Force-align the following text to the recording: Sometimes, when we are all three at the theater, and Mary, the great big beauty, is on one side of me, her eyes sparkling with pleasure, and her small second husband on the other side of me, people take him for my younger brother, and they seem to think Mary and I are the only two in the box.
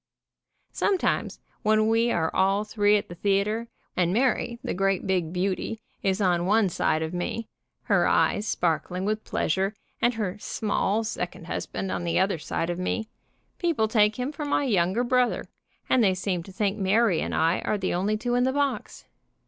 Sometimes, 0.71 1.39
when 1.61 1.87
we 1.87 2.11
are 2.11 2.35
all 2.35 2.63
three 2.63 2.97
at 2.97 3.07
the 3.07 3.13
theater, 3.13 3.67
and 3.95 4.11
Mary, 4.11 4.57
the 4.63 4.73
great 4.73 5.05
big 5.05 5.31
beauty, 5.31 5.79
is 6.01 6.19
on 6.19 6.47
one 6.47 6.69
side 6.69 7.03
of 7.03 7.13
me, 7.13 7.47
her 7.83 8.07
eyes 8.07 8.47
sparkling 8.47 9.05
with 9.05 9.23
pleasure, 9.23 9.75
and 10.01 10.15
her 10.15 10.39
small 10.39 11.03
second 11.03 11.45
husband 11.45 11.91
on 11.91 12.03
the 12.03 12.17
other 12.17 12.39
side 12.39 12.71
of 12.71 12.79
me, 12.79 13.09
people 13.59 13.87
take 13.87 14.15
him 14.17 14.31
for 14.31 14.43
my 14.43 14.63
younger 14.63 15.03
brother, 15.03 15.45
and 15.87 16.03
they 16.03 16.15
seem 16.15 16.41
to 16.41 16.51
think 16.51 16.79
Mary 16.79 17.21
and 17.21 17.35
I 17.35 17.59
are 17.59 17.77
the 17.77 17.93
only 17.93 18.17
two 18.17 18.33
in 18.33 18.43
the 18.43 18.51
box. 18.53 19.05